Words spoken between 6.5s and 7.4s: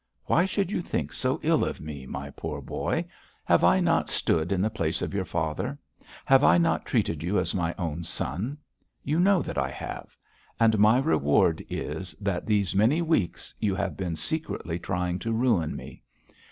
not treated you